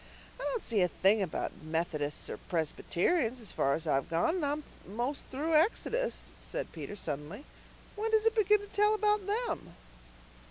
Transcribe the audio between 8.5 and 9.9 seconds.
to tell about them?"